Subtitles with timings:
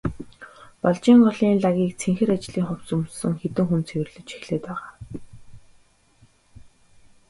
[0.81, 4.93] Балжийн голын лагийг цэнхэр ажлын хувцас өмссөн хэдэн хүн цэвэрлэж эхлээд байгаа.